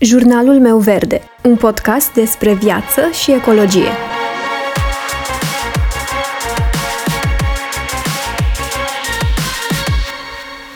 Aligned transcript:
Jurnalul 0.00 0.60
meu 0.60 0.78
verde, 0.78 1.22
un 1.44 1.56
podcast 1.56 2.12
despre 2.12 2.54
viață 2.54 3.10
și 3.22 3.32
ecologie. 3.32 3.88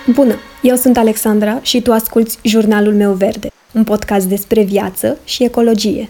Bună, 0.06 0.34
eu 0.62 0.76
sunt 0.76 0.96
Alexandra 0.96 1.58
și 1.62 1.82
tu 1.82 1.92
asculți 1.92 2.38
Jurnalul 2.42 2.94
meu 2.94 3.12
verde, 3.12 3.50
un 3.72 3.84
podcast 3.84 4.26
despre 4.26 4.62
viață 4.62 5.18
și 5.24 5.44
ecologie. 5.44 6.08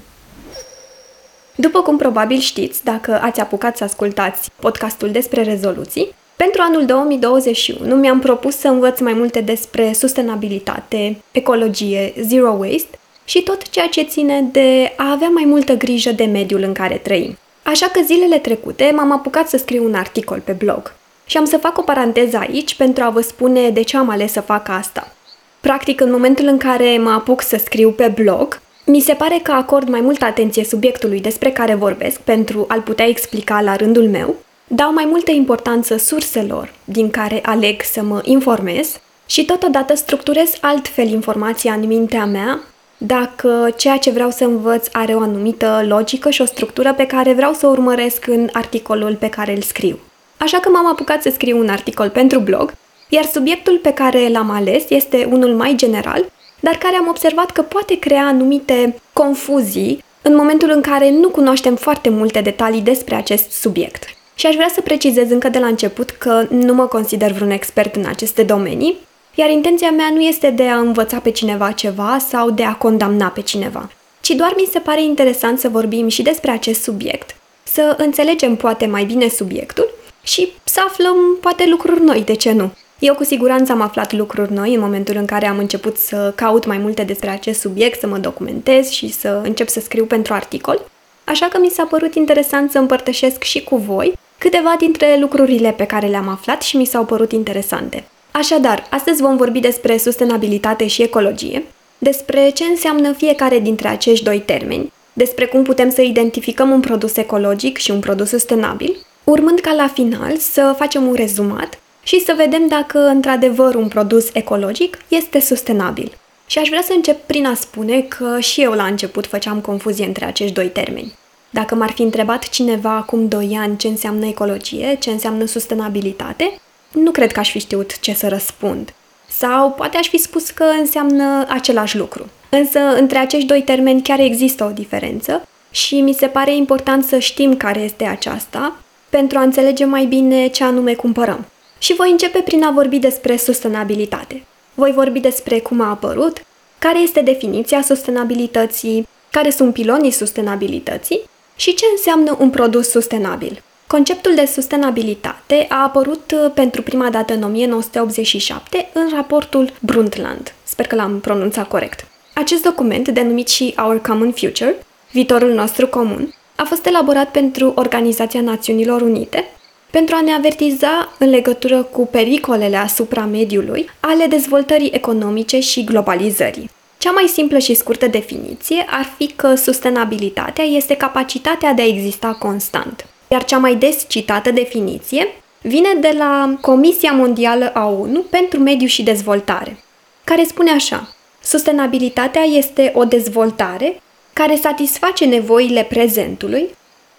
După 1.57 1.81
cum 1.81 1.97
probabil 1.97 2.39
știți, 2.39 2.85
dacă 2.85 3.21
ați 3.23 3.41
apucat 3.41 3.77
să 3.77 3.85
ascultați 3.85 4.51
podcastul 4.61 5.11
despre 5.11 5.43
rezoluții, 5.43 6.15
pentru 6.37 6.61
anul 6.63 6.85
2021 6.87 7.97
mi-am 7.97 8.19
propus 8.19 8.57
să 8.57 8.69
învăț 8.69 9.01
mai 9.01 9.13
multe 9.13 9.41
despre 9.41 9.93
sustenabilitate, 9.93 11.17
ecologie, 11.33 12.13
zero 12.21 12.57
waste 12.59 13.00
și 13.31 13.43
tot 13.43 13.69
ceea 13.69 13.87
ce 13.87 14.03
ține 14.03 14.49
de 14.53 14.93
a 14.97 15.11
avea 15.11 15.29
mai 15.29 15.45
multă 15.45 15.75
grijă 15.75 16.13
de 16.13 16.25
mediul 16.25 16.63
în 16.63 16.73
care 16.73 16.95
trăim. 16.97 17.39
Așa 17.63 17.87
că 17.87 18.01
zilele 18.05 18.39
trecute 18.39 18.93
m-am 18.95 19.13
apucat 19.13 19.49
să 19.49 19.57
scriu 19.57 19.85
un 19.85 19.95
articol 19.95 20.41
pe 20.45 20.53
blog. 20.53 20.95
Și 21.25 21.37
am 21.37 21.45
să 21.45 21.57
fac 21.57 21.79
o 21.79 21.83
paranteză 21.83 22.37
aici 22.37 22.75
pentru 22.75 23.05
a 23.05 23.11
vă 23.11 23.21
spune 23.21 23.71
de 23.71 23.83
ce 23.83 23.97
am 23.97 24.09
ales 24.09 24.33
să 24.33 24.41
fac 24.41 24.69
asta. 24.69 25.13
Practic, 25.61 26.01
în 26.01 26.11
momentul 26.11 26.47
în 26.47 26.57
care 26.57 26.99
mă 26.99 27.11
apuc 27.11 27.43
să 27.43 27.57
scriu 27.65 27.91
pe 27.91 28.13
blog, 28.15 28.61
mi 28.87 29.01
se 29.01 29.13
pare 29.13 29.41
că 29.43 29.53
acord 29.53 29.89
mai 29.89 30.01
multă 30.01 30.25
atenție 30.25 30.65
subiectului 30.65 31.21
despre 31.21 31.51
care 31.51 31.75
vorbesc 31.75 32.21
pentru 32.21 32.65
a-l 32.69 32.81
putea 32.81 33.07
explica 33.07 33.61
la 33.61 33.77
rândul 33.77 34.09
meu, 34.09 34.35
dau 34.67 34.93
mai 34.93 35.05
multă 35.05 35.31
importanță 35.31 35.97
surselor 35.97 36.73
din 36.85 37.11
care 37.11 37.41
aleg 37.43 37.83
să 37.83 38.03
mă 38.03 38.21
informez 38.25 39.01
și 39.27 39.45
totodată 39.45 39.95
structurez 39.95 40.53
altfel 40.61 41.09
informația 41.09 41.73
în 41.73 41.87
mintea 41.87 42.25
mea 42.25 42.61
dacă 43.03 43.71
ceea 43.77 43.97
ce 43.97 44.11
vreau 44.11 44.31
să 44.31 44.45
învăț 44.45 44.87
are 44.93 45.15
o 45.15 45.21
anumită 45.21 45.85
logică 45.89 46.31
și 46.31 46.43
o 46.43 46.45
structură 46.45 46.95
pe 46.95 47.07
care 47.07 47.33
vreau 47.33 47.53
să 47.53 47.67
o 47.67 47.71
urmăresc 47.71 48.27
în 48.27 48.49
articolul 48.53 49.15
pe 49.15 49.29
care 49.29 49.55
îl 49.55 49.63
scriu. 49.63 49.99
Așa 50.37 50.59
că 50.59 50.69
m-am 50.69 50.87
apucat 50.87 51.23
să 51.23 51.31
scriu 51.31 51.59
un 51.59 51.69
articol 51.69 52.09
pentru 52.09 52.39
blog, 52.39 52.73
iar 53.09 53.25
subiectul 53.25 53.79
pe 53.79 53.93
care 53.93 54.29
l-am 54.29 54.51
ales 54.51 54.85
este 54.89 55.29
unul 55.31 55.55
mai 55.55 55.75
general, 55.77 56.25
dar 56.61 56.75
care 56.75 56.97
am 56.97 57.09
observat 57.09 57.51
că 57.51 57.63
poate 57.63 57.99
crea 57.99 58.25
anumite 58.25 58.95
confuzii 59.13 60.05
în 60.23 60.37
momentul 60.37 60.71
în 60.71 60.81
care 60.81 61.11
nu 61.11 61.29
cunoaștem 61.29 61.77
foarte 61.77 62.09
multe 62.09 62.41
detalii 62.41 62.81
despre 62.81 63.15
acest 63.15 63.51
subiect. 63.51 64.05
Și 64.35 64.47
aș 64.47 64.55
vrea 64.55 64.71
să 64.75 64.81
precizez 64.81 65.31
încă 65.31 65.49
de 65.49 65.59
la 65.59 65.67
început 65.67 66.11
că 66.11 66.47
nu 66.51 66.75
mă 66.75 66.87
consider 66.87 67.33
vreun 67.33 67.51
expert 67.51 67.97
în 67.97 68.05
aceste 68.09 68.43
domenii, 68.43 68.97
iar 69.41 69.51
intenția 69.51 69.91
mea 69.91 70.11
nu 70.15 70.21
este 70.21 70.51
de 70.51 70.67
a 70.67 70.79
învăța 70.79 71.19
pe 71.19 71.31
cineva 71.31 71.71
ceva 71.73 72.19
sau 72.29 72.51
de 72.51 72.65
a 72.65 72.75
condamna 72.75 73.27
pe 73.27 73.41
cineva, 73.41 73.91
ci 74.21 74.31
doar 74.31 74.53
mi 74.57 74.69
se 74.71 74.79
pare 74.79 75.03
interesant 75.03 75.59
să 75.59 75.69
vorbim 75.69 76.09
și 76.09 76.23
despre 76.23 76.51
acest 76.51 76.83
subiect, 76.83 77.37
să 77.63 77.95
înțelegem 77.99 78.57
poate 78.57 78.87
mai 78.87 79.05
bine 79.05 79.29
subiectul 79.29 79.89
și 80.23 80.53
să 80.65 80.81
aflăm 80.87 81.17
poate 81.41 81.67
lucruri 81.69 82.05
noi, 82.05 82.23
de 82.25 82.35
ce 82.35 82.53
nu? 82.53 82.71
Eu 82.99 83.15
cu 83.15 83.25
siguranță 83.25 83.73
am 83.73 83.81
aflat 83.81 84.13
lucruri 84.13 84.53
noi 84.53 84.75
în 84.75 84.81
momentul 84.81 85.17
în 85.17 85.27
care 85.27 85.47
am 85.47 85.59
început 85.59 85.97
să 85.97 86.33
caut 86.37 86.67
mai 86.67 86.79
multe 86.79 87.03
despre 87.03 87.31
acest 87.31 87.61
subiect, 87.61 88.01
să 88.01 88.07
mă 88.07 88.19
documentez 88.19 88.89
și 88.89 89.13
să 89.13 89.41
încep 89.45 89.69
să 89.69 89.81
scriu 89.81 90.05
pentru 90.05 90.35
articol, 90.35 90.91
așa 91.25 91.47
că 91.47 91.59
mi 91.59 91.71
s-a 91.71 91.85
părut 91.85 92.15
interesant 92.15 92.71
să 92.71 92.79
împărtășesc 92.79 93.43
și 93.43 93.65
cu 93.65 93.77
voi 93.77 94.19
câteva 94.39 94.75
dintre 94.79 95.19
lucrurile 95.21 95.71
pe 95.71 95.85
care 95.85 96.07
le-am 96.07 96.29
aflat 96.29 96.63
și 96.63 96.77
mi 96.77 96.85
s-au 96.85 97.05
părut 97.05 97.33
interesante. 97.33 98.05
Așadar, 98.33 98.87
astăzi 98.91 99.23
vom 99.23 99.37
vorbi 99.37 99.61
despre 99.61 99.97
sustenabilitate 99.97 100.87
și 100.87 101.03
ecologie, 101.03 101.65
despre 101.99 102.51
ce 102.51 102.65
înseamnă 102.65 103.13
fiecare 103.13 103.59
dintre 103.59 103.89
acești 103.89 104.25
doi 104.25 104.41
termeni, 104.41 104.93
despre 105.13 105.47
cum 105.47 105.63
putem 105.63 105.91
să 105.91 106.01
identificăm 106.01 106.71
un 106.71 106.81
produs 106.81 107.17
ecologic 107.17 107.77
și 107.77 107.91
un 107.91 108.01
produs 108.01 108.29
sustenabil, 108.29 108.97
urmând 109.25 109.61
ca 109.61 109.73
la 109.73 109.89
final 109.89 110.37
să 110.37 110.75
facem 110.77 111.07
un 111.07 111.15
rezumat 111.15 111.79
și 112.03 112.21
să 112.21 112.35
vedem 112.37 112.69
dacă 112.69 112.99
într-adevăr 112.99 113.75
un 113.75 113.89
produs 113.89 114.29
ecologic 114.33 114.99
este 115.09 115.41
sustenabil. 115.41 116.13
Și 116.47 116.59
aș 116.59 116.69
vrea 116.69 116.83
să 116.83 116.93
încep 116.95 117.27
prin 117.27 117.47
a 117.47 117.55
spune 117.55 118.01
că 118.01 118.41
și 118.41 118.63
eu 118.63 118.73
la 118.73 118.85
început 118.85 119.27
făceam 119.27 119.61
confuzie 119.61 120.07
între 120.07 120.25
acești 120.25 120.55
doi 120.55 120.69
termeni. 120.69 121.13
Dacă 121.51 121.75
m-ar 121.75 121.91
fi 121.91 122.03
întrebat 122.03 122.49
cineva 122.49 122.97
acum 122.97 123.29
2 123.29 123.57
ani 123.61 123.77
ce 123.77 123.89
înseamnă 123.89 124.27
ecologie, 124.27 124.97
ce 125.01 125.11
înseamnă 125.11 125.45
sustenabilitate, 125.45 126.61
nu 126.93 127.11
cred 127.11 127.33
că 127.33 127.39
aș 127.39 127.51
fi 127.51 127.59
știut 127.59 128.01
ce 128.01 128.15
să 128.15 128.29
răspund. 128.29 128.95
Sau 129.29 129.71
poate 129.71 129.97
aș 129.97 130.09
fi 130.09 130.19
spus 130.19 130.51
că 130.51 130.65
înseamnă 130.65 131.47
același 131.49 131.97
lucru. 131.97 132.29
Însă, 132.49 132.79
între 132.79 133.19
acești 133.19 133.47
doi 133.47 133.63
termeni 133.63 134.03
chiar 134.03 134.19
există 134.19 134.65
o 134.65 134.71
diferență 134.71 135.49
și 135.71 136.01
mi 136.01 136.13
se 136.13 136.27
pare 136.27 136.55
important 136.55 137.05
să 137.05 137.19
știm 137.19 137.57
care 137.57 137.81
este 137.81 138.05
aceasta 138.05 138.77
pentru 139.09 139.39
a 139.39 139.43
înțelege 139.43 139.85
mai 139.85 140.05
bine 140.05 140.47
ce 140.47 140.65
anume 140.65 140.95
cumpărăm. 140.95 141.47
Și 141.79 141.95
voi 141.95 142.11
începe 142.11 142.39
prin 142.39 142.65
a 142.65 142.71
vorbi 142.71 142.99
despre 142.99 143.37
sustenabilitate. 143.37 144.45
Voi 144.75 144.93
vorbi 144.93 145.21
despre 145.21 145.59
cum 145.59 145.81
a 145.81 145.89
apărut, 145.89 146.45
care 146.79 146.99
este 146.99 147.21
definiția 147.21 147.83
sustenabilității, 147.83 149.09
care 149.31 149.51
sunt 149.51 149.73
pilonii 149.73 150.11
sustenabilității 150.11 151.21
și 151.57 151.75
ce 151.75 151.85
înseamnă 151.91 152.37
un 152.41 152.51
produs 152.51 152.89
sustenabil. 152.89 153.63
Conceptul 153.97 154.35
de 154.35 154.45
sustenabilitate 154.45 155.67
a 155.69 155.83
apărut 155.83 156.33
uh, 156.33 156.51
pentru 156.55 156.83
prima 156.83 157.11
dată 157.11 157.35
în 157.35 157.43
1987 157.43 158.91
în 158.93 159.09
raportul 159.15 159.73
Brundtland. 159.81 160.55
Sper 160.63 160.87
că 160.87 160.95
l-am 160.95 161.21
pronunțat 161.21 161.69
corect. 161.69 162.07
Acest 162.35 162.63
document, 162.63 163.09
denumit 163.09 163.49
și 163.49 163.75
Our 163.79 164.01
Common 164.01 164.33
Future, 164.33 164.87
viitorul 165.11 165.53
nostru 165.53 165.87
comun, 165.87 166.35
a 166.57 166.65
fost 166.65 166.87
elaborat 166.87 167.31
pentru 167.31 167.73
Organizația 167.77 168.41
Națiunilor 168.41 169.01
Unite 169.01 169.45
pentru 169.91 170.15
a 170.15 170.21
ne 170.21 170.33
avertiza 170.33 171.13
în 171.19 171.29
legătură 171.31 171.83
cu 171.83 172.07
pericolele 172.07 172.77
asupra 172.77 173.25
mediului 173.25 173.91
ale 174.01 174.27
dezvoltării 174.27 174.91
economice 174.93 175.61
și 175.61 175.85
globalizării. 175.85 176.71
Cea 176.99 177.11
mai 177.11 177.27
simplă 177.27 177.59
și 177.59 177.75
scurtă 177.75 178.07
definiție 178.07 178.87
ar 178.91 179.15
fi 179.17 179.27
că 179.27 179.55
sustenabilitatea 179.55 180.65
este 180.65 180.97
capacitatea 180.97 181.73
de 181.73 181.83
a 181.83 181.87
exista 181.87 182.37
constant. 182.39 183.05
Iar 183.33 183.45
cea 183.45 183.59
mai 183.59 183.75
des 183.75 184.05
citată 184.09 184.51
definiție 184.51 185.27
vine 185.63 185.95
de 186.01 186.15
la 186.19 186.55
Comisia 186.61 187.13
Mondială 187.13 187.71
a 187.75 187.87
ONU 187.87 188.21
pentru 188.21 188.59
Mediu 188.59 188.87
și 188.87 189.03
Dezvoltare, 189.03 189.77
care 190.25 190.45
spune 190.45 190.71
așa: 190.71 191.15
Sustenabilitatea 191.43 192.43
este 192.43 192.93
o 192.95 193.05
dezvoltare 193.05 194.01
care 194.33 194.57
satisface 194.57 195.25
nevoile 195.25 195.83
prezentului, 195.83 196.69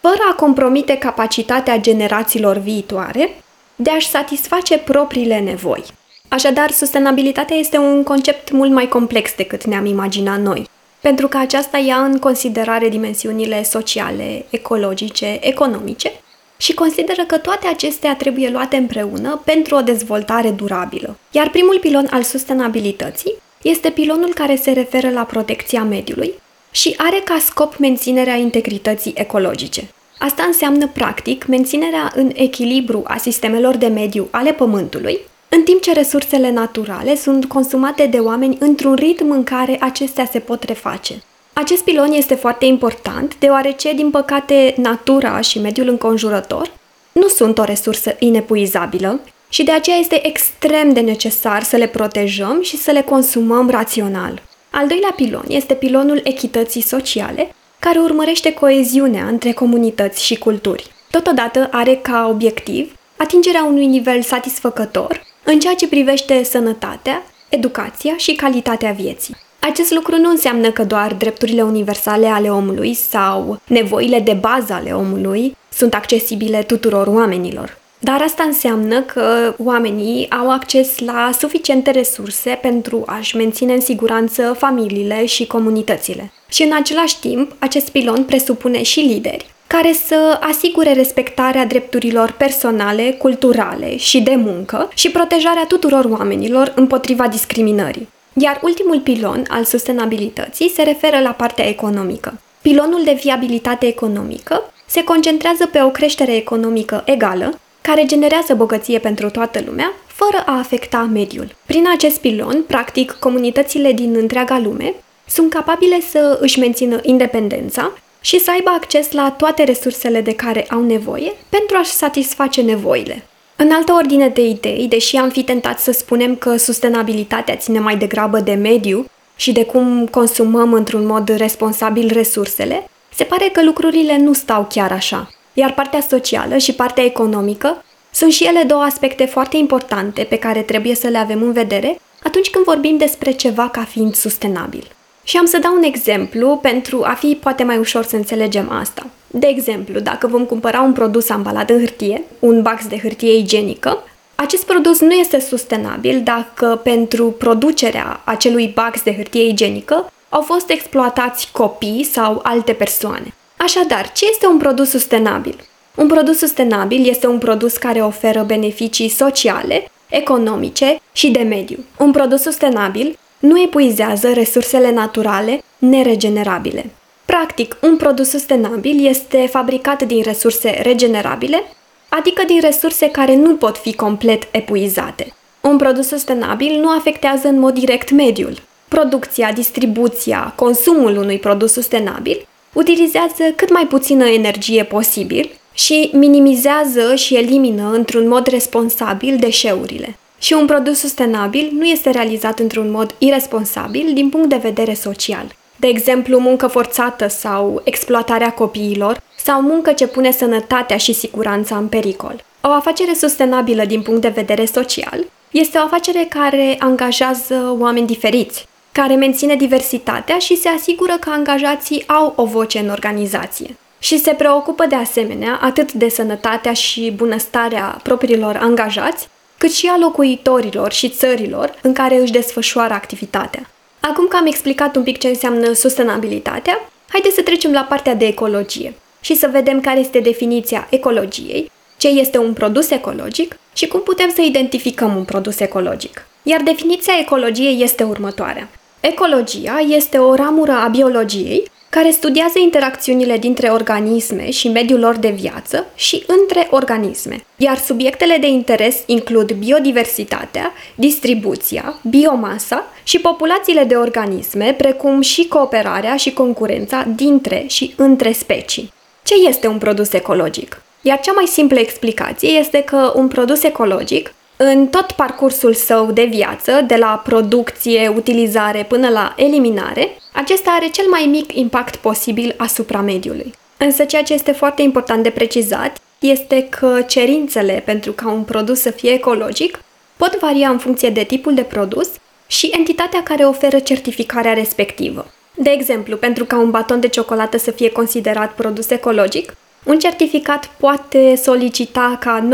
fără 0.01 0.21
a 0.31 0.33
compromite 0.33 0.97
capacitatea 0.97 1.79
generațiilor 1.79 2.57
viitoare 2.57 3.43
de 3.75 3.89
a-și 3.89 4.09
satisface 4.09 4.77
propriile 4.77 5.39
nevoi. 5.39 5.83
Așadar, 6.27 6.71
sustenabilitatea 6.71 7.55
este 7.55 7.77
un 7.77 8.03
concept 8.03 8.51
mult 8.51 8.71
mai 8.71 8.87
complex 8.87 9.35
decât 9.35 9.65
ne-am 9.65 9.85
imaginat 9.85 10.39
noi 10.39 10.69
pentru 11.01 11.27
că 11.27 11.37
aceasta 11.37 11.77
ia 11.77 11.97
în 11.97 12.19
considerare 12.19 12.89
dimensiunile 12.89 13.63
sociale, 13.63 14.45
ecologice, 14.49 15.37
economice 15.41 16.11
și 16.57 16.73
consideră 16.73 17.23
că 17.27 17.37
toate 17.37 17.67
acestea 17.67 18.15
trebuie 18.15 18.49
luate 18.49 18.75
împreună 18.75 19.41
pentru 19.45 19.75
o 19.75 19.81
dezvoltare 19.81 20.49
durabilă. 20.49 21.17
Iar 21.31 21.49
primul 21.49 21.77
pilon 21.79 22.07
al 22.11 22.23
sustenabilității 22.23 23.33
este 23.61 23.89
pilonul 23.89 24.33
care 24.33 24.55
se 24.55 24.71
referă 24.71 25.09
la 25.09 25.23
protecția 25.23 25.83
mediului 25.83 26.33
și 26.71 26.93
are 26.97 27.21
ca 27.23 27.37
scop 27.45 27.77
menținerea 27.77 28.35
integrității 28.35 29.13
ecologice. 29.15 29.87
Asta 30.19 30.43
înseamnă, 30.43 30.87
practic, 30.87 31.45
menținerea 31.45 32.11
în 32.15 32.31
echilibru 32.33 33.01
a 33.03 33.17
sistemelor 33.17 33.75
de 33.75 33.87
mediu 33.87 34.27
ale 34.31 34.51
Pământului, 34.53 35.19
în 35.55 35.63
timp 35.63 35.81
ce 35.81 35.93
resursele 35.93 36.51
naturale 36.51 37.15
sunt 37.15 37.45
consumate 37.45 38.05
de 38.05 38.17
oameni 38.17 38.57
într-un 38.59 38.95
ritm 38.95 39.31
în 39.31 39.43
care 39.43 39.77
acestea 39.79 40.25
se 40.31 40.39
pot 40.39 40.63
reface. 40.63 41.23
Acest 41.53 41.83
pilon 41.83 42.11
este 42.11 42.35
foarte 42.35 42.65
important 42.65 43.35
deoarece, 43.39 43.93
din 43.93 44.09
păcate, 44.09 44.73
natura 44.77 45.41
și 45.41 45.59
mediul 45.59 45.87
înconjurător 45.87 46.71
nu 47.11 47.27
sunt 47.27 47.57
o 47.57 47.63
resursă 47.63 48.15
inepuizabilă 48.19 49.19
și 49.49 49.63
de 49.63 49.71
aceea 49.71 49.97
este 49.97 50.27
extrem 50.27 50.93
de 50.93 50.99
necesar 50.99 51.63
să 51.63 51.75
le 51.75 51.87
protejăm 51.87 52.61
și 52.61 52.77
să 52.77 52.91
le 52.91 53.01
consumăm 53.01 53.69
rațional. 53.69 54.41
Al 54.69 54.87
doilea 54.87 55.13
pilon 55.15 55.45
este 55.47 55.73
pilonul 55.73 56.21
echității 56.23 56.81
sociale, 56.81 57.55
care 57.79 57.99
urmărește 57.99 58.53
coeziunea 58.53 59.25
între 59.25 59.51
comunități 59.51 60.23
și 60.23 60.37
culturi. 60.37 60.91
Totodată 61.09 61.67
are 61.71 61.95
ca 61.95 62.27
obiectiv 62.29 62.95
atingerea 63.15 63.63
unui 63.63 63.85
nivel 63.85 64.21
satisfăcător 64.21 65.29
în 65.43 65.59
ceea 65.59 65.75
ce 65.75 65.87
privește 65.87 66.43
sănătatea, 66.43 67.23
educația 67.49 68.17
și 68.17 68.35
calitatea 68.35 68.91
vieții. 68.91 69.35
Acest 69.59 69.91
lucru 69.91 70.17
nu 70.17 70.29
înseamnă 70.29 70.71
că 70.71 70.83
doar 70.83 71.13
drepturile 71.13 71.61
universale 71.61 72.27
ale 72.27 72.49
omului 72.49 72.93
sau 72.93 73.61
nevoile 73.67 74.19
de 74.19 74.33
bază 74.33 74.73
ale 74.73 74.91
omului 74.91 75.57
sunt 75.73 75.93
accesibile 75.93 76.63
tuturor 76.63 77.07
oamenilor. 77.07 77.79
Dar 77.99 78.21
asta 78.21 78.43
înseamnă 78.43 79.01
că 79.01 79.55
oamenii 79.57 80.29
au 80.29 80.51
acces 80.51 80.99
la 80.99 81.29
suficiente 81.39 81.91
resurse 81.91 82.59
pentru 82.61 83.03
a-și 83.05 83.35
menține 83.35 83.73
în 83.73 83.81
siguranță 83.81 84.55
familiile 84.57 85.25
și 85.25 85.47
comunitățile. 85.47 86.31
Și 86.49 86.63
în 86.63 86.73
același 86.73 87.19
timp, 87.19 87.55
acest 87.59 87.89
pilon 87.89 88.23
presupune 88.23 88.83
și 88.83 88.99
lideri 88.99 89.45
care 89.71 89.93
să 89.93 90.37
asigure 90.41 90.93
respectarea 90.93 91.65
drepturilor 91.65 92.31
personale, 92.31 93.11
culturale 93.11 93.97
și 93.97 94.21
de 94.21 94.35
muncă 94.35 94.89
și 94.93 95.11
protejarea 95.11 95.65
tuturor 95.65 96.05
oamenilor 96.05 96.73
împotriva 96.75 97.27
discriminării. 97.27 98.07
Iar 98.33 98.59
ultimul 98.63 98.99
pilon 98.99 99.45
al 99.49 99.63
sustenabilității 99.63 100.69
se 100.69 100.83
referă 100.83 101.19
la 101.19 101.29
partea 101.29 101.67
economică. 101.67 102.39
Pilonul 102.61 103.03
de 103.03 103.19
viabilitate 103.21 103.85
economică 103.85 104.73
se 104.85 105.03
concentrează 105.03 105.65
pe 105.65 105.81
o 105.81 105.89
creștere 105.89 106.35
economică 106.35 107.01
egală, 107.05 107.59
care 107.81 108.05
generează 108.05 108.53
bogăție 108.53 108.99
pentru 108.99 109.29
toată 109.29 109.61
lumea, 109.65 109.93
fără 110.07 110.43
a 110.45 110.57
afecta 110.57 111.09
mediul. 111.13 111.55
Prin 111.65 111.85
acest 111.93 112.19
pilon, 112.19 112.63
practic, 112.67 113.11
comunitățile 113.11 113.91
din 113.91 114.15
întreaga 114.15 114.59
lume 114.63 114.93
sunt 115.27 115.53
capabile 115.53 116.01
să 116.09 116.37
își 116.41 116.59
mențină 116.59 116.99
independența 117.03 117.91
și 118.21 118.39
să 118.39 118.51
aibă 118.51 118.69
acces 118.69 119.11
la 119.11 119.31
toate 119.31 119.63
resursele 119.63 120.21
de 120.21 120.35
care 120.35 120.65
au 120.69 120.85
nevoie 120.85 121.33
pentru 121.49 121.77
a-și 121.77 121.91
satisface 121.91 122.61
nevoile. 122.61 123.25
În 123.55 123.71
altă 123.71 123.93
ordine 123.93 124.27
de 124.27 124.45
idei, 124.45 124.87
deși 124.89 125.15
am 125.15 125.29
fi 125.29 125.43
tentat 125.43 125.79
să 125.79 125.91
spunem 125.91 126.35
că 126.35 126.55
sustenabilitatea 126.57 127.55
ține 127.55 127.79
mai 127.79 127.97
degrabă 127.97 128.39
de 128.39 128.53
mediu 128.53 129.05
și 129.35 129.51
de 129.51 129.65
cum 129.65 130.07
consumăm 130.07 130.73
într-un 130.73 131.05
mod 131.05 131.29
responsabil 131.29 132.11
resursele, 132.13 132.89
se 133.15 133.23
pare 133.23 133.49
că 133.53 133.63
lucrurile 133.63 134.17
nu 134.17 134.33
stau 134.33 134.65
chiar 134.69 134.91
așa. 134.91 135.29
Iar 135.53 135.73
partea 135.73 136.01
socială 136.09 136.57
și 136.57 136.73
partea 136.73 137.03
economică 137.03 137.83
sunt 138.11 138.31
și 138.31 138.43
ele 138.43 138.63
două 138.63 138.81
aspecte 138.81 139.25
foarte 139.25 139.57
importante 139.57 140.23
pe 140.23 140.35
care 140.35 140.61
trebuie 140.61 140.95
să 140.95 141.07
le 141.07 141.17
avem 141.17 141.41
în 141.41 141.51
vedere 141.51 142.01
atunci 142.23 142.49
când 142.49 142.65
vorbim 142.65 142.97
despre 142.97 143.31
ceva 143.31 143.69
ca 143.69 143.83
fiind 143.83 144.15
sustenabil. 144.15 144.87
Și 145.23 145.37
am 145.37 145.45
să 145.45 145.57
dau 145.57 145.75
un 145.75 145.83
exemplu 145.83 146.59
pentru 146.61 147.01
a 147.03 147.13
fi 147.13 147.37
poate 147.41 147.63
mai 147.63 147.77
ușor 147.77 148.03
să 148.03 148.15
înțelegem 148.15 148.71
asta. 148.71 149.05
De 149.27 149.47
exemplu, 149.47 149.99
dacă 149.99 150.27
vom 150.27 150.45
cumpăra 150.45 150.81
un 150.81 150.93
produs 150.93 151.29
ambalat 151.29 151.69
în 151.69 151.79
hârtie, 151.79 152.23
un 152.39 152.61
box 152.61 152.87
de 152.87 152.97
hârtie 152.97 153.37
igienică, 153.37 154.03
acest 154.35 154.65
produs 154.65 154.99
nu 154.99 155.11
este 155.11 155.39
sustenabil 155.39 156.21
dacă 156.23 156.79
pentru 156.83 157.25
producerea 157.31 158.21
acelui 158.23 158.67
box 158.67 159.03
de 159.03 159.15
hârtie 159.15 159.47
igienică 159.47 160.11
au 160.29 160.41
fost 160.41 160.69
exploatați 160.69 161.49
copii 161.51 162.03
sau 162.03 162.39
alte 162.43 162.73
persoane. 162.73 163.33
Așadar, 163.57 164.11
ce 164.11 164.25
este 164.31 164.47
un 164.47 164.57
produs 164.57 164.89
sustenabil? 164.89 165.55
Un 165.95 166.07
produs 166.07 166.37
sustenabil 166.37 167.09
este 167.09 167.27
un 167.27 167.37
produs 167.37 167.77
care 167.77 167.99
oferă 167.99 168.43
beneficii 168.43 169.09
sociale, 169.09 169.91
economice 170.09 170.99
și 171.11 171.29
de 171.29 171.39
mediu. 171.39 171.77
Un 171.97 172.11
produs 172.11 172.41
sustenabil 172.41 173.17
nu 173.41 173.61
epuizează 173.61 174.33
resursele 174.33 174.91
naturale 174.91 175.63
neregenerabile. 175.77 176.85
Practic, 177.25 177.77
un 177.81 177.97
produs 177.97 178.29
sustenabil 178.29 179.05
este 179.07 179.47
fabricat 179.51 180.03
din 180.03 180.21
resurse 180.23 180.79
regenerabile, 180.83 181.63
adică 182.09 182.43
din 182.47 182.59
resurse 182.61 183.09
care 183.09 183.35
nu 183.35 183.55
pot 183.55 183.77
fi 183.77 183.93
complet 183.93 184.47
epuizate. 184.51 185.33
Un 185.61 185.77
produs 185.77 186.07
sustenabil 186.07 186.79
nu 186.79 186.89
afectează 186.89 187.47
în 187.47 187.59
mod 187.59 187.73
direct 187.73 188.11
mediul. 188.11 188.61
Producția, 188.87 189.51
distribuția, 189.51 190.53
consumul 190.55 191.17
unui 191.17 191.39
produs 191.39 191.71
sustenabil 191.71 192.47
utilizează 192.73 193.43
cât 193.55 193.71
mai 193.71 193.87
puțină 193.87 194.25
energie 194.25 194.83
posibil 194.83 195.51
și 195.73 196.09
minimizează 196.13 197.15
și 197.15 197.35
elimină 197.35 197.91
într-un 197.93 198.27
mod 198.27 198.47
responsabil 198.47 199.37
deșeurile. 199.37 200.17
Și 200.41 200.53
un 200.53 200.65
produs 200.65 200.99
sustenabil 200.99 201.69
nu 201.73 201.85
este 201.85 202.09
realizat 202.09 202.59
într-un 202.59 202.91
mod 202.91 203.15
irresponsabil 203.17 204.13
din 204.13 204.29
punct 204.29 204.49
de 204.49 204.55
vedere 204.55 204.93
social. 204.93 205.55
De 205.75 205.87
exemplu, 205.87 206.39
muncă 206.39 206.67
forțată 206.67 207.27
sau 207.27 207.81
exploatarea 207.83 208.53
copiilor 208.53 209.21
sau 209.37 209.61
muncă 209.61 209.91
ce 209.91 210.07
pune 210.07 210.31
sănătatea 210.31 210.97
și 210.97 211.13
siguranța 211.13 211.77
în 211.77 211.87
pericol. 211.87 212.43
O 212.61 212.69
afacere 212.69 213.13
sustenabilă 213.13 213.85
din 213.85 214.01
punct 214.01 214.21
de 214.21 214.27
vedere 214.27 214.65
social 214.65 215.25
este 215.51 215.77
o 215.77 215.81
afacere 215.81 216.25
care 216.29 216.75
angajează 216.79 217.75
oameni 217.79 218.07
diferiți, 218.07 218.67
care 218.91 219.15
menține 219.15 219.55
diversitatea 219.55 220.37
și 220.37 220.57
se 220.57 220.69
asigură 220.69 221.17
că 221.19 221.29
angajații 221.29 222.03
au 222.07 222.33
o 222.35 222.45
voce 222.45 222.79
în 222.79 222.89
organizație. 222.89 223.77
Și 223.99 224.19
se 224.19 224.31
preocupă 224.31 224.85
de 224.85 224.95
asemenea 224.95 225.59
atât 225.61 225.91
de 225.91 226.09
sănătatea 226.09 226.73
și 226.73 227.13
bunăstarea 227.15 227.99
propriilor 228.03 228.55
angajați, 228.61 229.29
cât 229.61 229.71
și 229.71 229.87
a 229.87 229.97
locuitorilor 229.97 230.91
și 230.91 231.09
țărilor 231.09 231.79
în 231.81 231.93
care 231.93 232.15
își 232.15 232.31
desfășoară 232.31 232.93
activitatea. 232.93 233.69
Acum 233.99 234.27
că 234.27 234.35
am 234.35 234.45
explicat 234.45 234.95
un 234.95 235.03
pic 235.03 235.17
ce 235.17 235.27
înseamnă 235.27 235.73
sustenabilitatea, 235.73 236.89
haideți 237.09 237.35
să 237.35 237.41
trecem 237.41 237.71
la 237.71 237.81
partea 237.81 238.15
de 238.15 238.25
ecologie 238.25 238.93
și 239.19 239.35
să 239.35 239.49
vedem 239.51 239.81
care 239.81 239.99
este 239.99 240.19
definiția 240.19 240.87
ecologiei, 240.89 241.71
ce 241.97 242.07
este 242.07 242.37
un 242.37 242.53
produs 242.53 242.89
ecologic 242.89 243.57
și 243.73 243.87
cum 243.87 244.01
putem 244.01 244.31
să 244.35 244.41
identificăm 244.41 245.15
un 245.15 245.23
produs 245.23 245.59
ecologic. 245.59 246.25
Iar 246.43 246.61
definiția 246.61 247.13
ecologiei 247.19 247.83
este 247.83 248.03
următoarea. 248.03 248.69
Ecologia 248.99 249.79
este 249.87 250.17
o 250.17 250.35
ramură 250.35 250.71
a 250.71 250.87
biologiei 250.87 251.71
care 251.91 252.09
studiază 252.11 252.59
interacțiunile 252.59 253.37
dintre 253.37 253.67
organisme 253.67 254.49
și 254.51 254.67
mediul 254.67 254.99
lor 254.99 255.17
de 255.17 255.29
viață 255.29 255.85
și 255.95 256.23
între 256.27 256.67
organisme, 256.69 257.45
iar 257.55 257.77
subiectele 257.77 258.37
de 258.37 258.47
interes 258.47 259.03
includ 259.05 259.51
biodiversitatea, 259.51 260.73
distribuția, 260.95 261.99
biomasa 262.09 262.85
și 263.03 263.19
populațiile 263.19 263.83
de 263.83 263.95
organisme, 263.95 264.73
precum 264.77 265.21
și 265.21 265.47
cooperarea 265.47 266.15
și 266.15 266.33
concurența 266.33 267.07
dintre 267.15 267.63
și 267.67 267.93
între 267.97 268.31
specii. 268.31 268.93
Ce 269.23 269.33
este 269.47 269.67
un 269.67 269.77
produs 269.77 270.13
ecologic? 270.13 270.81
Iar 271.01 271.19
cea 271.19 271.31
mai 271.31 271.45
simplă 271.45 271.79
explicație 271.79 272.49
este 272.49 272.81
că 272.81 273.11
un 273.15 273.27
produs 273.27 273.63
ecologic 273.63 274.33
în 274.63 274.87
tot 274.87 275.11
parcursul 275.11 275.73
său 275.73 276.11
de 276.11 276.23
viață, 276.23 276.81
de 276.87 276.95
la 276.95 277.21
producție, 277.23 278.13
utilizare 278.15 278.83
până 278.83 279.09
la 279.09 279.33
eliminare, 279.37 280.09
acesta 280.33 280.71
are 280.71 280.87
cel 280.87 281.05
mai 281.09 281.25
mic 281.29 281.53
impact 281.53 281.95
posibil 281.95 282.53
asupra 282.57 283.01
mediului. 283.01 283.53
Însă 283.77 284.03
ceea 284.03 284.23
ce 284.23 284.33
este 284.33 284.51
foarte 284.51 284.81
important 284.81 285.23
de 285.23 285.29
precizat 285.29 285.97
este 286.19 286.67
că 286.69 287.01
cerințele 287.07 287.81
pentru 287.85 288.11
ca 288.11 288.31
un 288.31 288.43
produs 288.43 288.79
să 288.79 288.91
fie 288.91 289.11
ecologic 289.11 289.83
pot 290.17 290.39
varia 290.39 290.69
în 290.69 290.77
funcție 290.77 291.09
de 291.09 291.23
tipul 291.23 291.53
de 291.53 291.61
produs 291.61 292.09
și 292.47 292.71
entitatea 292.77 293.23
care 293.23 293.43
oferă 293.43 293.79
certificarea 293.79 294.53
respectivă. 294.53 295.31
De 295.55 295.69
exemplu, 295.69 296.17
pentru 296.17 296.45
ca 296.45 296.57
un 296.57 296.71
baton 296.71 296.99
de 296.99 297.07
ciocolată 297.07 297.57
să 297.57 297.71
fie 297.71 297.91
considerat 297.91 298.53
produs 298.53 298.89
ecologic, 298.89 299.55
un 299.83 299.99
certificat 299.99 300.69
poate 300.77 301.35
solicita 301.35 302.17
ca 302.19 302.47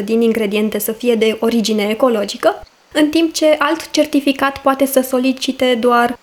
95% 0.00 0.04
din 0.04 0.20
ingrediente 0.20 0.78
să 0.78 0.92
fie 0.92 1.14
de 1.14 1.36
origine 1.40 1.88
ecologică, 1.88 2.66
în 2.92 3.08
timp 3.08 3.32
ce 3.32 3.56
alt 3.58 3.90
certificat 3.90 4.58
poate 4.58 4.86
să 4.86 5.00
solicite 5.00 5.74
doar 5.80 6.18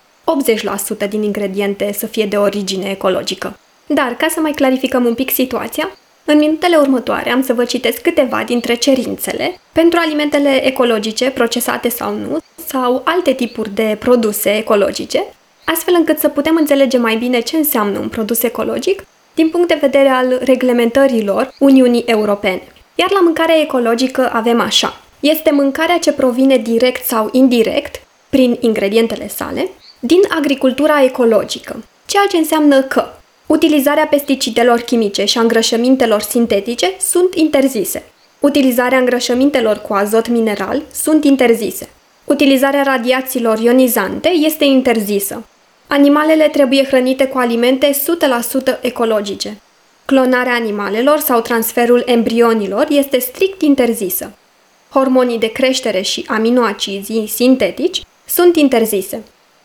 80% 1.06 1.08
din 1.08 1.22
ingrediente 1.22 1.92
să 1.92 2.06
fie 2.06 2.26
de 2.26 2.36
origine 2.36 2.90
ecologică. 2.90 3.58
Dar, 3.86 4.14
ca 4.16 4.26
să 4.30 4.40
mai 4.40 4.52
clarificăm 4.52 5.04
un 5.04 5.14
pic 5.14 5.30
situația, 5.30 5.90
în 6.24 6.38
minutele 6.38 6.76
următoare 6.76 7.30
am 7.30 7.42
să 7.42 7.52
vă 7.54 7.64
citesc 7.64 8.00
câteva 8.00 8.42
dintre 8.46 8.74
cerințele 8.74 9.60
pentru 9.72 9.98
alimentele 10.02 10.66
ecologice, 10.66 11.30
procesate 11.30 11.88
sau 11.88 12.14
nu, 12.14 12.38
sau 12.66 13.02
alte 13.04 13.32
tipuri 13.32 13.74
de 13.74 13.96
produse 13.98 14.56
ecologice, 14.56 15.24
astfel 15.64 15.94
încât 15.96 16.18
să 16.18 16.28
putem 16.28 16.56
înțelege 16.56 16.98
mai 16.98 17.16
bine 17.16 17.40
ce 17.40 17.56
înseamnă 17.56 17.98
un 17.98 18.08
produs 18.08 18.42
ecologic 18.42 19.04
din 19.34 19.48
punct 19.48 19.68
de 19.68 19.78
vedere 19.80 20.08
al 20.08 20.40
reglementărilor 20.44 21.54
Uniunii 21.58 22.04
Europene. 22.06 22.62
Iar 22.94 23.10
la 23.10 23.20
mâncarea 23.20 23.60
ecologică 23.60 24.30
avem 24.32 24.60
așa. 24.60 25.00
Este 25.20 25.50
mâncarea 25.50 25.98
ce 25.98 26.12
provine 26.12 26.56
direct 26.56 27.06
sau 27.06 27.28
indirect, 27.32 28.00
prin 28.28 28.56
ingredientele 28.60 29.28
sale, 29.28 29.68
din 30.00 30.20
agricultura 30.28 31.02
ecologică, 31.02 31.84
ceea 32.06 32.26
ce 32.30 32.36
înseamnă 32.36 32.82
că 32.82 33.06
utilizarea 33.46 34.06
pesticidelor 34.06 34.80
chimice 34.80 35.24
și 35.24 35.38
a 35.38 35.40
îngrășămintelor 35.40 36.20
sintetice 36.20 36.92
sunt 37.00 37.34
interzise. 37.34 38.02
Utilizarea 38.40 38.98
îngrășămintelor 38.98 39.78
cu 39.78 39.94
azot 39.94 40.28
mineral 40.28 40.82
sunt 40.92 41.24
interzise. 41.24 41.88
Utilizarea 42.24 42.82
radiațiilor 42.82 43.58
ionizante 43.58 44.28
este 44.28 44.64
interzisă. 44.64 45.44
Animalele 45.92 46.48
trebuie 46.48 46.84
hrănite 46.84 47.26
cu 47.26 47.38
alimente 47.38 47.90
100% 48.76 48.80
ecologice. 48.80 49.60
Clonarea 50.04 50.52
animalelor 50.52 51.18
sau 51.18 51.40
transferul 51.40 52.02
embrionilor 52.06 52.86
este 52.88 53.18
strict 53.18 53.62
interzisă. 53.62 54.32
Hormonii 54.90 55.38
de 55.38 55.46
creștere 55.52 56.00
și 56.00 56.24
aminoacizii 56.28 57.26
sintetici 57.26 58.02
sunt 58.26 58.56
interzise. 58.56 59.22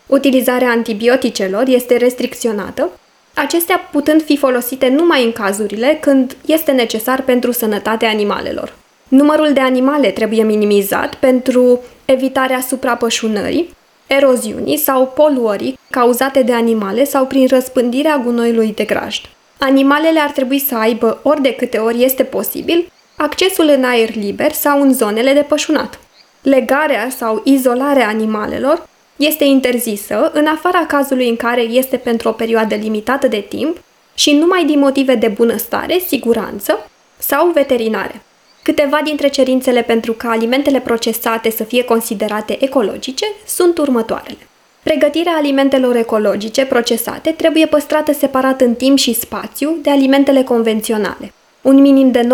Utilizarea 0.07 0.69
antibioticelor 0.69 1.63
este 1.67 1.97
restricționată, 1.97 2.89
acestea 3.33 3.89
putând 3.91 4.23
fi 4.23 4.37
folosite 4.37 4.87
numai 4.87 5.23
în 5.23 5.31
cazurile 5.31 5.97
când 6.01 6.37
este 6.45 6.71
necesar 6.71 7.21
pentru 7.21 7.51
sănătatea 7.51 8.09
animalelor. 8.09 8.75
Numărul 9.07 9.53
de 9.53 9.59
animale 9.59 10.11
trebuie 10.11 10.43
minimizat 10.43 11.15
pentru 11.15 11.79
evitarea 12.05 12.59
suprapășunării, 12.59 13.75
eroziunii 14.07 14.77
sau 14.77 15.07
poluării 15.07 15.79
cauzate 15.89 16.41
de 16.41 16.53
animale 16.53 17.03
sau 17.03 17.25
prin 17.25 17.47
răspândirea 17.47 18.17
gunoiului 18.17 18.73
de 18.75 18.83
grajd. 18.83 19.21
Animalele 19.59 20.19
ar 20.19 20.31
trebui 20.31 20.59
să 20.59 20.75
aibă, 20.75 21.19
ori 21.23 21.41
de 21.41 21.53
câte 21.53 21.77
ori 21.77 22.03
este 22.03 22.23
posibil, 22.23 22.91
accesul 23.15 23.67
în 23.67 23.83
aer 23.83 24.15
liber 24.15 24.51
sau 24.51 24.81
în 24.81 24.93
zonele 24.93 25.33
de 25.33 25.45
pășunat. 25.47 25.99
Legarea 26.41 27.09
sau 27.09 27.41
izolarea 27.43 28.07
animalelor 28.07 28.87
este 29.15 29.43
interzisă 29.43 30.31
în 30.33 30.45
afara 30.45 30.85
cazului 30.85 31.29
în 31.29 31.35
care 31.35 31.61
este 31.61 31.97
pentru 31.97 32.29
o 32.29 32.31
perioadă 32.31 32.75
limitată 32.75 33.27
de 33.27 33.45
timp 33.49 33.77
și 34.13 34.35
numai 34.35 34.65
din 34.65 34.79
motive 34.79 35.15
de 35.15 35.27
bunăstare, 35.27 35.99
siguranță 36.07 36.89
sau 37.17 37.49
veterinare. 37.49 38.21
Câteva 38.67 38.99
dintre 39.03 39.27
cerințele 39.27 39.81
pentru 39.81 40.13
ca 40.13 40.29
alimentele 40.29 40.79
procesate 40.79 41.49
să 41.49 41.63
fie 41.63 41.83
considerate 41.83 42.63
ecologice 42.63 43.25
sunt 43.45 43.77
următoarele. 43.77 44.47
Pregătirea 44.83 45.33
alimentelor 45.35 45.95
ecologice 45.95 46.65
procesate 46.65 47.31
trebuie 47.31 47.65
păstrată 47.65 48.13
separat 48.13 48.61
în 48.61 48.73
timp 48.73 48.97
și 48.97 49.13
spațiu 49.13 49.77
de 49.81 49.89
alimentele 49.89 50.43
convenționale. 50.43 51.33
Un 51.61 51.81
minim 51.81 52.11
de 52.11 52.27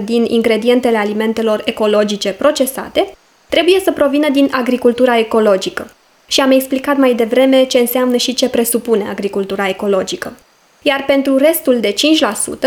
95% 0.00 0.04
din 0.04 0.24
ingredientele 0.24 0.96
alimentelor 0.96 1.62
ecologice 1.64 2.30
procesate 2.30 3.16
trebuie 3.48 3.80
să 3.80 3.92
provină 3.92 4.28
din 4.30 4.48
agricultura 4.50 5.18
ecologică. 5.18 5.90
Și 6.26 6.40
am 6.40 6.50
explicat 6.50 6.96
mai 6.96 7.14
devreme 7.14 7.64
ce 7.64 7.78
înseamnă 7.78 8.16
și 8.16 8.34
ce 8.34 8.48
presupune 8.48 9.06
agricultura 9.08 9.68
ecologică. 9.68 10.32
Iar 10.82 11.04
pentru 11.04 11.36
restul 11.36 11.80
de 11.80 11.94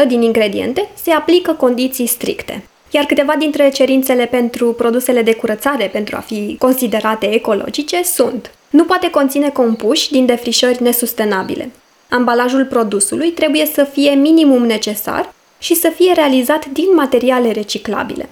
5% 0.03 0.07
din 0.07 0.21
ingrediente 0.21 0.89
se 1.03 1.11
aplică 1.11 1.51
condiții 1.53 2.07
stricte. 2.07 2.63
Iar 2.91 3.05
câteva 3.05 3.35
dintre 3.35 3.69
cerințele 3.69 4.25
pentru 4.25 4.73
produsele 4.73 5.21
de 5.21 5.33
curățare 5.33 5.85
pentru 5.85 6.15
a 6.15 6.19
fi 6.19 6.55
considerate 6.59 7.33
ecologice 7.33 8.03
sunt 8.03 8.51
nu 8.75 8.83
poate 8.83 9.09
conține 9.09 9.49
compuși 9.49 10.11
din 10.11 10.25
defrișări 10.25 10.83
nesustenabile. 10.83 11.71
Ambalajul 12.09 12.65
produsului 12.65 13.29
trebuie 13.29 13.65
să 13.65 13.83
fie 13.83 14.11
minimum 14.11 14.65
necesar 14.65 15.33
și 15.57 15.75
să 15.75 15.91
fie 15.95 16.13
realizat 16.13 16.65
din 16.65 16.93
materiale 16.95 17.51
reciclabile. 17.51 18.29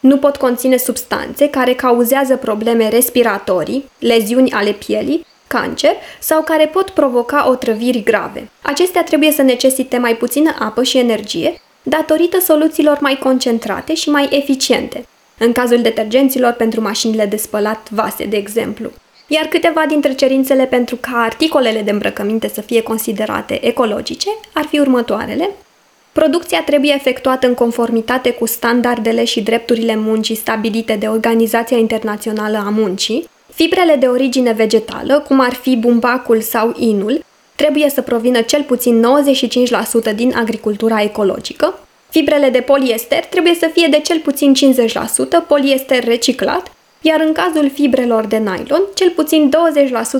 Nu 0.00 0.16
pot 0.16 0.36
conține 0.36 0.76
substanțe 0.76 1.48
care 1.48 1.74
cauzează 1.74 2.36
probleme 2.36 2.88
respiratorii, 2.88 3.84
leziuni 3.98 4.52
ale 4.52 4.72
pielii, 4.72 5.26
cancer 5.54 5.92
sau 6.18 6.42
care 6.42 6.66
pot 6.66 6.90
provoca 6.90 7.48
otrăviri 7.48 8.02
grave. 8.02 8.48
Acestea 8.62 9.02
trebuie 9.02 9.30
să 9.30 9.42
necesite 9.42 9.98
mai 9.98 10.16
puțină 10.16 10.56
apă 10.58 10.82
și 10.82 10.98
energie, 10.98 11.60
datorită 11.82 12.40
soluțiilor 12.40 12.98
mai 13.00 13.18
concentrate 13.18 13.94
și 13.94 14.10
mai 14.10 14.28
eficiente, 14.30 15.06
în 15.38 15.52
cazul 15.52 15.82
detergenților 15.82 16.52
pentru 16.52 16.80
mașinile 16.80 17.26
de 17.26 17.36
spălat 17.36 17.88
vase, 17.90 18.24
de 18.24 18.36
exemplu. 18.36 18.90
Iar 19.26 19.44
câteva 19.46 19.84
dintre 19.88 20.14
cerințele 20.14 20.64
pentru 20.64 20.96
ca 20.96 21.16
articolele 21.16 21.80
de 21.80 21.90
îmbrăcăminte 21.90 22.48
să 22.48 22.60
fie 22.60 22.82
considerate 22.82 23.66
ecologice 23.66 24.28
ar 24.52 24.64
fi 24.64 24.78
următoarele. 24.78 25.50
Producția 26.12 26.62
trebuie 26.62 26.94
efectuată 26.94 27.46
în 27.46 27.54
conformitate 27.54 28.30
cu 28.32 28.46
standardele 28.46 29.24
și 29.24 29.42
drepturile 29.42 29.96
muncii 29.96 30.34
stabilite 30.34 30.94
de 30.94 31.06
Organizația 31.06 31.76
Internațională 31.76 32.56
a 32.66 32.70
Muncii. 32.70 33.28
Fibrele 33.54 33.96
de 33.96 34.06
origine 34.06 34.52
vegetală, 34.52 35.20
cum 35.20 35.40
ar 35.40 35.54
fi 35.54 35.76
bumbacul 35.76 36.40
sau 36.40 36.74
inul, 36.78 37.24
trebuie 37.54 37.88
să 37.88 38.00
provină 38.02 38.40
cel 38.40 38.62
puțin 38.62 39.06
95% 40.12 40.14
din 40.14 40.32
agricultura 40.36 41.02
ecologică. 41.02 41.78
Fibrele 42.08 42.48
de 42.48 42.60
poliester 42.60 43.24
trebuie 43.24 43.54
să 43.54 43.70
fie 43.72 43.86
de 43.90 44.00
cel 44.00 44.18
puțin 44.18 44.54
50% 45.44 45.46
poliester 45.46 46.04
reciclat, 46.04 46.72
iar 47.00 47.20
în 47.20 47.32
cazul 47.32 47.70
fibrelor 47.70 48.26
de 48.26 48.36
nylon, 48.36 48.82
cel 48.94 49.10
puțin 49.10 49.50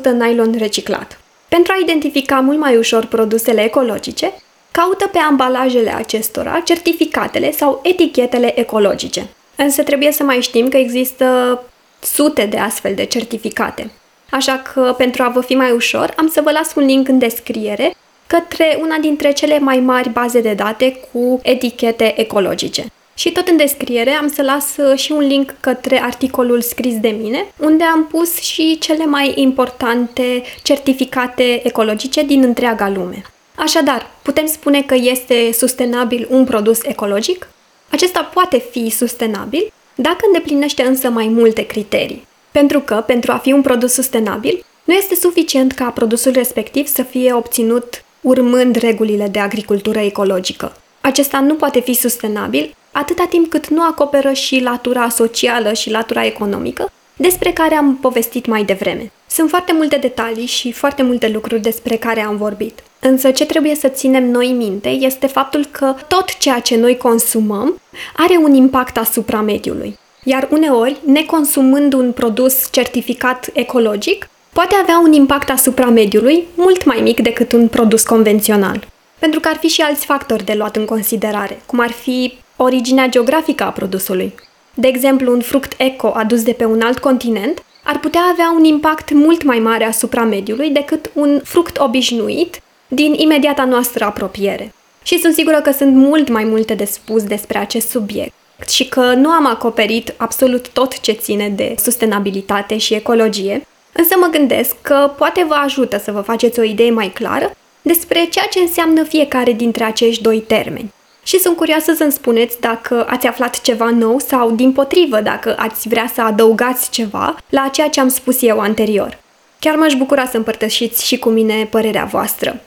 20% 0.00 0.10
nylon 0.10 0.54
reciclat. 0.58 1.20
Pentru 1.48 1.72
a 1.76 1.80
identifica 1.82 2.40
mult 2.40 2.58
mai 2.58 2.76
ușor 2.76 3.06
produsele 3.06 3.64
ecologice, 3.64 4.32
Caută 4.80 5.06
pe 5.06 5.18
ambalajele 5.18 5.94
acestora 5.94 6.60
certificatele 6.64 7.52
sau 7.52 7.80
etichetele 7.82 8.60
ecologice. 8.60 9.26
Însă 9.56 9.82
trebuie 9.82 10.12
să 10.12 10.22
mai 10.22 10.40
știm 10.40 10.68
că 10.68 10.76
există 10.76 11.62
sute 12.04 12.46
de 12.46 12.58
astfel 12.58 12.94
de 12.94 13.04
certificate. 13.04 13.90
Așa 14.30 14.58
că, 14.58 14.94
pentru 14.98 15.22
a 15.22 15.28
vă 15.28 15.40
fi 15.40 15.54
mai 15.54 15.70
ușor, 15.70 16.12
am 16.16 16.28
să 16.28 16.40
vă 16.40 16.50
las 16.50 16.74
un 16.74 16.84
link 16.84 17.08
în 17.08 17.18
descriere 17.18 17.94
către 18.26 18.78
una 18.80 18.96
dintre 18.96 19.32
cele 19.32 19.58
mai 19.58 19.80
mari 19.80 20.08
baze 20.08 20.40
de 20.40 20.54
date 20.54 20.96
cu 21.12 21.40
etichete 21.42 22.20
ecologice. 22.20 22.84
Și 23.14 23.32
tot 23.32 23.48
în 23.48 23.56
descriere 23.56 24.10
am 24.10 24.28
să 24.28 24.42
las 24.42 24.76
uh, 24.76 24.98
și 24.98 25.12
un 25.12 25.26
link 25.26 25.54
către 25.60 26.02
articolul 26.02 26.60
scris 26.60 27.00
de 27.00 27.08
mine, 27.08 27.46
unde 27.58 27.84
am 27.84 28.06
pus 28.06 28.40
și 28.40 28.78
cele 28.78 29.04
mai 29.04 29.32
importante 29.36 30.42
certificate 30.62 31.66
ecologice 31.66 32.22
din 32.22 32.42
întreaga 32.42 32.88
lume. 32.88 33.22
Așadar, 33.54 34.10
putem 34.22 34.46
spune 34.46 34.82
că 34.82 34.94
este 34.94 35.52
sustenabil 35.52 36.26
un 36.30 36.44
produs 36.44 36.82
ecologic? 36.82 37.48
Acesta 37.90 38.30
poate 38.34 38.58
fi 38.70 38.90
sustenabil 38.90 39.72
dacă 39.94 40.18
îndeplinește 40.26 40.82
însă 40.82 41.08
mai 41.08 41.28
multe 41.28 41.66
criterii. 41.66 42.26
Pentru 42.52 42.80
că, 42.80 42.94
pentru 43.06 43.32
a 43.32 43.36
fi 43.36 43.52
un 43.52 43.62
produs 43.62 43.92
sustenabil, 43.92 44.64
nu 44.84 44.94
este 44.94 45.14
suficient 45.14 45.72
ca 45.72 45.84
produsul 45.84 46.32
respectiv 46.32 46.86
să 46.86 47.02
fie 47.02 47.32
obținut 47.32 48.04
urmând 48.20 48.76
regulile 48.76 49.28
de 49.28 49.38
agricultură 49.38 49.98
ecologică. 49.98 50.76
Acesta 51.00 51.40
nu 51.40 51.54
poate 51.54 51.80
fi 51.80 51.92
sustenabil 51.94 52.74
atâta 52.92 53.26
timp 53.30 53.50
cât 53.50 53.68
nu 53.68 53.82
acoperă 53.82 54.32
și 54.32 54.60
latura 54.60 55.08
socială 55.08 55.72
și 55.72 55.90
latura 55.90 56.24
economică, 56.24 56.92
despre 57.16 57.52
care 57.52 57.74
am 57.74 57.96
povestit 57.96 58.46
mai 58.46 58.64
devreme. 58.64 59.12
Sunt 59.26 59.48
foarte 59.48 59.72
multe 59.72 59.96
detalii 59.96 60.46
și 60.46 60.72
foarte 60.72 61.02
multe 61.02 61.28
lucruri 61.28 61.60
despre 61.60 61.96
care 61.96 62.20
am 62.20 62.36
vorbit. 62.36 62.82
Însă 63.00 63.30
ce 63.30 63.46
trebuie 63.46 63.74
să 63.74 63.88
ținem 63.88 64.30
noi 64.30 64.46
minte 64.46 64.88
este 64.88 65.26
faptul 65.26 65.64
că 65.70 65.94
tot 66.08 66.36
ceea 66.38 66.60
ce 66.60 66.76
noi 66.76 66.96
consumăm 66.96 67.80
are 68.16 68.36
un 68.36 68.54
impact 68.54 68.96
asupra 68.96 69.40
mediului. 69.40 69.98
Iar 70.24 70.48
uneori, 70.50 70.96
neconsumând 71.04 71.92
un 71.92 72.12
produs 72.12 72.68
certificat 72.70 73.50
ecologic, 73.52 74.28
poate 74.52 74.74
avea 74.82 74.98
un 74.98 75.12
impact 75.12 75.50
asupra 75.50 75.86
mediului 75.86 76.44
mult 76.54 76.84
mai 76.84 77.00
mic 77.02 77.20
decât 77.20 77.52
un 77.52 77.68
produs 77.68 78.02
convențional. 78.02 78.86
Pentru 79.18 79.40
că 79.40 79.48
ar 79.48 79.56
fi 79.56 79.66
și 79.66 79.80
alți 79.80 80.04
factori 80.04 80.44
de 80.44 80.54
luat 80.54 80.76
în 80.76 80.84
considerare, 80.84 81.60
cum 81.66 81.80
ar 81.80 81.90
fi 81.90 82.38
originea 82.56 83.08
geografică 83.08 83.64
a 83.64 83.70
produsului. 83.70 84.34
De 84.74 84.86
exemplu, 84.86 85.32
un 85.32 85.40
fruct 85.40 85.72
eco 85.76 86.12
adus 86.14 86.42
de 86.42 86.52
pe 86.52 86.64
un 86.64 86.80
alt 86.80 86.98
continent 86.98 87.62
ar 87.84 87.98
putea 87.98 88.20
avea 88.32 88.52
un 88.56 88.64
impact 88.64 89.12
mult 89.12 89.42
mai 89.42 89.58
mare 89.58 89.84
asupra 89.84 90.22
mediului 90.22 90.70
decât 90.70 91.10
un 91.14 91.40
fruct 91.44 91.78
obișnuit 91.78 92.60
din 92.88 93.14
imediata 93.16 93.64
noastră 93.64 94.04
apropiere. 94.04 94.74
Și 95.04 95.18
sunt 95.18 95.34
sigură 95.34 95.60
că 95.60 95.70
sunt 95.70 95.94
mult 95.94 96.28
mai 96.28 96.44
multe 96.44 96.74
de 96.74 96.84
spus 96.84 97.22
despre 97.22 97.58
acest 97.58 97.88
subiect 97.88 98.32
și 98.68 98.88
că 98.88 99.00
nu 99.00 99.28
am 99.28 99.46
acoperit 99.46 100.14
absolut 100.16 100.68
tot 100.68 101.00
ce 101.00 101.12
ține 101.12 101.48
de 101.48 101.74
sustenabilitate 101.82 102.76
și 102.76 102.94
ecologie, 102.94 103.66
însă 103.92 104.14
mă 104.20 104.28
gândesc 104.30 104.74
că 104.82 105.10
poate 105.16 105.44
vă 105.48 105.54
ajută 105.54 106.00
să 106.04 106.12
vă 106.12 106.20
faceți 106.20 106.58
o 106.58 106.62
idee 106.62 106.90
mai 106.90 107.10
clară 107.14 107.56
despre 107.82 108.26
ceea 108.30 108.46
ce 108.50 108.58
înseamnă 108.58 109.02
fiecare 109.02 109.52
dintre 109.52 109.84
acești 109.84 110.22
doi 110.22 110.40
termeni. 110.40 110.92
Și 111.22 111.38
sunt 111.38 111.56
curioasă 111.56 111.92
să-mi 111.92 112.12
spuneți 112.12 112.60
dacă 112.60 113.06
ați 113.08 113.26
aflat 113.26 113.60
ceva 113.60 113.90
nou 113.90 114.18
sau, 114.18 114.50
din 114.50 114.72
potrivă, 114.72 115.20
dacă 115.20 115.54
ați 115.58 115.88
vrea 115.88 116.10
să 116.14 116.20
adăugați 116.20 116.90
ceva 116.90 117.36
la 117.48 117.68
ceea 117.72 117.88
ce 117.88 118.00
am 118.00 118.08
spus 118.08 118.42
eu 118.42 118.60
anterior. 118.60 119.18
Chiar 119.58 119.74
m-aș 119.74 119.94
bucura 119.94 120.26
să 120.26 120.36
împărtășiți 120.36 121.06
și 121.06 121.18
cu 121.18 121.28
mine 121.28 121.68
părerea 121.70 122.04
voastră. 122.04 122.60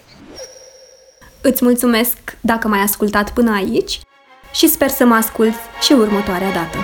Îți 1.50 1.64
mulțumesc 1.64 2.18
dacă 2.42 2.68
m-ai 2.68 2.80
ascultat 2.80 3.34
până 3.34 3.52
aici 3.52 4.00
și 4.54 4.68
sper 4.68 4.90
să 4.90 5.06
mă 5.06 5.14
asculți 5.16 5.58
și 5.82 5.92
următoarea 5.92 6.52
dată. 6.52 6.78